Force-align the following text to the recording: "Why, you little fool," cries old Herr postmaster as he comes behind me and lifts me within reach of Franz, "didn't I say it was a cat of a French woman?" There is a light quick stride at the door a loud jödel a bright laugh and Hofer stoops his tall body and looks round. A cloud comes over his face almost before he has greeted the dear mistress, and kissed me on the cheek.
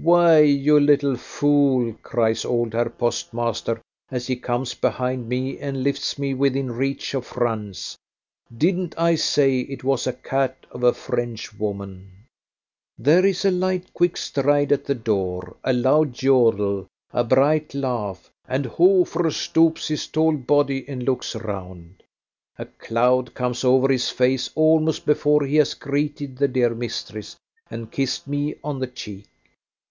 "Why, 0.00 0.38
you 0.38 0.78
little 0.80 1.16
fool," 1.16 1.92
cries 2.04 2.44
old 2.44 2.72
Herr 2.72 2.88
postmaster 2.88 3.80
as 4.12 4.26
he 4.28 4.36
comes 4.36 4.72
behind 4.72 5.28
me 5.28 5.58
and 5.58 5.82
lifts 5.82 6.18
me 6.20 6.32
within 6.34 6.70
reach 6.70 7.12
of 7.14 7.26
Franz, 7.26 7.98
"didn't 8.56 8.94
I 8.96 9.16
say 9.16 9.58
it 9.62 9.82
was 9.84 10.06
a 10.06 10.12
cat 10.14 10.64
of 10.70 10.82
a 10.84 10.94
French 10.94 11.52
woman?" 11.58 12.10
There 12.96 13.26
is 13.26 13.44
a 13.44 13.50
light 13.50 13.92
quick 13.92 14.16
stride 14.16 14.70
at 14.72 14.84
the 14.86 14.94
door 14.94 15.56
a 15.64 15.72
loud 15.74 16.12
jödel 16.14 16.86
a 17.12 17.24
bright 17.24 17.74
laugh 17.74 18.30
and 18.48 18.64
Hofer 18.66 19.30
stoops 19.32 19.88
his 19.88 20.06
tall 20.06 20.36
body 20.36 20.88
and 20.88 21.02
looks 21.02 21.34
round. 21.34 22.02
A 22.56 22.66
cloud 22.66 23.34
comes 23.34 23.62
over 23.64 23.90
his 23.92 24.08
face 24.10 24.48
almost 24.54 25.04
before 25.04 25.44
he 25.44 25.56
has 25.56 25.74
greeted 25.74 26.38
the 26.38 26.48
dear 26.48 26.72
mistress, 26.74 27.36
and 27.70 27.90
kissed 27.92 28.26
me 28.28 28.54
on 28.64 28.78
the 28.78 28.86
cheek. 28.86 29.26